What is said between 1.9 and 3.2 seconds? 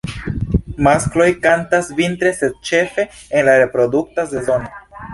vintre sed ĉefe